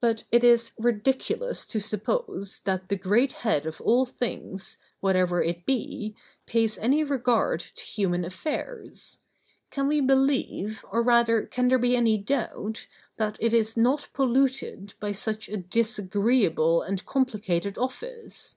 But 0.00 0.22
it 0.30 0.44
is 0.44 0.70
ridiculous 0.78 1.66
to 1.66 1.80
suppose, 1.80 2.60
that 2.66 2.88
the 2.88 2.94
great 2.94 3.32
head 3.32 3.66
of 3.66 3.80
all 3.80 4.04
things, 4.06 4.76
whatever 5.00 5.42
it 5.42 5.66
be, 5.66 6.14
pays 6.46 6.78
any 6.78 7.02
regard 7.02 7.58
to 7.58 7.82
human 7.82 8.24
affairs. 8.24 9.18
Can 9.72 9.88
we 9.88 10.00
believe, 10.00 10.84
or 10.88 11.02
rather 11.02 11.46
can 11.46 11.66
there 11.66 11.80
be 11.80 11.96
any 11.96 12.16
doubt, 12.16 12.86
that 13.16 13.36
it 13.40 13.52
is 13.52 13.76
not 13.76 14.08
polluted 14.12 14.94
by 15.00 15.10
such 15.10 15.48
a 15.48 15.56
disagreeable 15.56 16.82
and 16.82 17.04
complicated 17.04 17.76
office? 17.76 18.54